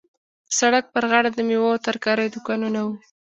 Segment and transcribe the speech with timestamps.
[0.47, 2.93] د سړک پر غاړه د میوو او ترکاریو دوکانونه وو.